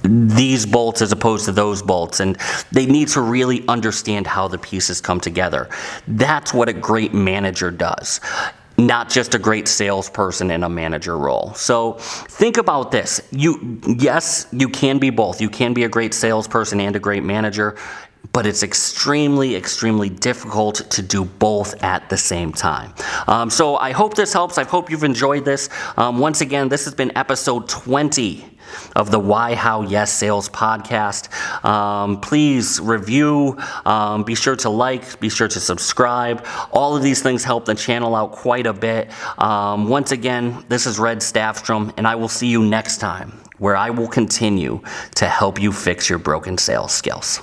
these 0.04 0.64
bolts 0.64 1.02
as 1.02 1.10
opposed 1.10 1.46
to 1.46 1.52
those 1.52 1.82
bolts 1.82 2.20
and 2.20 2.38
they 2.70 2.86
need 2.86 3.08
to 3.08 3.20
really 3.20 3.66
understand 3.66 4.26
how 4.26 4.48
the 4.48 4.56
pieces 4.56 4.98
come 4.98 5.20
together 5.20 5.68
that's 6.08 6.54
what 6.54 6.70
a 6.70 6.72
great 6.72 7.12
manager 7.12 7.70
does 7.70 8.18
not 8.78 9.10
just 9.10 9.34
a 9.34 9.38
great 9.38 9.68
salesperson 9.68 10.50
in 10.50 10.62
a 10.64 10.68
manager 10.68 11.18
role. 11.18 11.52
So 11.54 11.94
think 11.94 12.56
about 12.56 12.90
this. 12.90 13.20
You 13.30 13.80
yes, 13.98 14.46
you 14.52 14.68
can 14.68 14.98
be 14.98 15.10
both. 15.10 15.40
You 15.40 15.50
can 15.50 15.74
be 15.74 15.84
a 15.84 15.88
great 15.88 16.14
salesperson 16.14 16.80
and 16.80 16.96
a 16.96 16.98
great 16.98 17.22
manager 17.22 17.76
but 18.32 18.46
it's 18.46 18.62
extremely, 18.62 19.56
extremely 19.56 20.08
difficult 20.08 20.76
to 20.90 21.02
do 21.02 21.24
both 21.24 21.82
at 21.82 22.08
the 22.10 22.16
same 22.16 22.52
time. 22.52 22.94
Um, 23.26 23.50
so 23.50 23.76
I 23.76 23.92
hope 23.92 24.14
this 24.14 24.32
helps. 24.32 24.58
I 24.58 24.64
hope 24.64 24.90
you've 24.90 25.04
enjoyed 25.04 25.44
this. 25.44 25.68
Um, 25.96 26.18
once 26.18 26.40
again, 26.40 26.68
this 26.68 26.84
has 26.84 26.94
been 26.94 27.16
episode 27.16 27.68
20 27.68 28.58
of 28.94 29.10
the 29.10 29.18
Why, 29.18 29.54
How, 29.54 29.82
Yes 29.82 30.12
Sales 30.12 30.48
podcast. 30.48 31.32
Um, 31.64 32.20
please 32.20 32.80
review, 32.80 33.58
um, 33.84 34.22
be 34.22 34.34
sure 34.34 34.56
to 34.56 34.70
like, 34.70 35.18
be 35.20 35.28
sure 35.28 35.48
to 35.48 35.60
subscribe. 35.60 36.46
All 36.70 36.96
of 36.96 37.02
these 37.02 37.22
things 37.22 37.42
help 37.42 37.64
the 37.64 37.74
channel 37.74 38.14
out 38.14 38.32
quite 38.32 38.66
a 38.66 38.72
bit. 38.72 39.10
Um, 39.38 39.88
once 39.88 40.12
again, 40.12 40.64
this 40.68 40.86
is 40.86 40.98
Red 40.98 41.18
Staffstrom, 41.18 41.92
and 41.96 42.06
I 42.06 42.14
will 42.14 42.28
see 42.28 42.46
you 42.46 42.62
next 42.62 42.98
time 42.98 43.32
where 43.58 43.76
I 43.76 43.90
will 43.90 44.08
continue 44.08 44.80
to 45.16 45.26
help 45.26 45.60
you 45.60 45.72
fix 45.72 46.08
your 46.08 46.18
broken 46.18 46.56
sales 46.56 46.92
skills. 46.92 47.42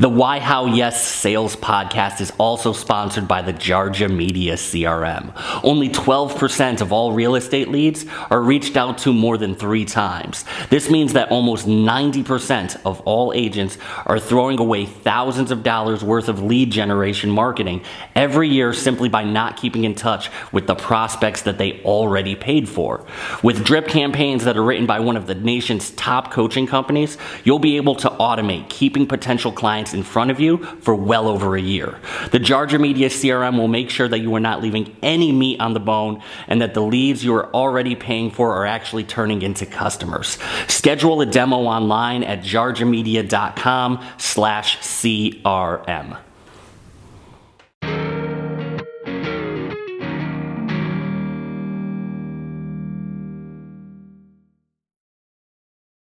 The 0.00 0.08
Why 0.08 0.38
How 0.38 0.66
Yes 0.66 1.04
Sales 1.04 1.56
podcast 1.56 2.20
is 2.20 2.32
also 2.38 2.72
sponsored 2.72 3.26
by 3.26 3.42
the 3.42 3.52
Jarja 3.52 4.08
Media 4.08 4.54
CRM. 4.54 5.32
Only 5.64 5.88
12% 5.88 6.80
of 6.80 6.92
all 6.92 7.14
real 7.14 7.34
estate 7.34 7.66
leads 7.66 8.06
are 8.30 8.40
reached 8.40 8.76
out 8.76 8.98
to 8.98 9.12
more 9.12 9.36
than 9.36 9.56
three 9.56 9.84
times. 9.84 10.44
This 10.70 10.88
means 10.88 11.14
that 11.14 11.32
almost 11.32 11.66
90% 11.66 12.80
of 12.84 13.00
all 13.00 13.32
agents 13.34 13.76
are 14.06 14.20
throwing 14.20 14.60
away 14.60 14.86
thousands 14.86 15.50
of 15.50 15.64
dollars 15.64 16.04
worth 16.04 16.28
of 16.28 16.44
lead 16.44 16.70
generation 16.70 17.28
marketing 17.28 17.82
every 18.14 18.48
year 18.48 18.72
simply 18.72 19.08
by 19.08 19.24
not 19.24 19.56
keeping 19.56 19.82
in 19.82 19.96
touch 19.96 20.30
with 20.52 20.68
the 20.68 20.76
prospects 20.76 21.42
that 21.42 21.58
they 21.58 21.82
already 21.82 22.36
paid 22.36 22.68
for. 22.68 23.04
With 23.42 23.64
drip 23.64 23.88
campaigns 23.88 24.44
that 24.44 24.56
are 24.56 24.62
written 24.62 24.86
by 24.86 25.00
one 25.00 25.16
of 25.16 25.26
the 25.26 25.34
nation's 25.34 25.90
top 25.90 26.30
coaching 26.30 26.68
companies, 26.68 27.18
you'll 27.42 27.58
be 27.58 27.76
able 27.76 27.96
to 27.96 28.08
automate 28.10 28.68
keeping 28.68 29.04
potential 29.04 29.50
clients 29.50 29.87
clients 29.88 29.94
in 29.94 30.02
front 30.02 30.30
of 30.30 30.40
you 30.40 30.58
for 30.80 30.94
well 30.94 31.28
over 31.28 31.56
a 31.56 31.60
year. 31.60 31.98
The 32.30 32.38
Jarja 32.38 32.80
Media 32.80 33.08
CRM 33.08 33.58
will 33.58 33.68
make 33.68 33.90
sure 33.90 34.08
that 34.08 34.20
you 34.20 34.34
are 34.34 34.40
not 34.40 34.62
leaving 34.62 34.96
any 35.02 35.32
meat 35.32 35.60
on 35.60 35.74
the 35.74 35.80
bone 35.80 36.22
and 36.46 36.60
that 36.60 36.74
the 36.74 36.82
leads 36.82 37.24
you 37.24 37.34
are 37.34 37.52
already 37.54 37.94
paying 37.94 38.30
for 38.30 38.54
are 38.54 38.66
actually 38.66 39.04
turning 39.04 39.42
into 39.42 39.66
customers. 39.66 40.38
Schedule 40.68 41.20
a 41.20 41.26
demo 41.26 41.56
online 41.66 42.22
at 42.24 42.40
jarjamedia.com 42.42 43.98
slash 44.18 44.78
CRM. 44.78 46.27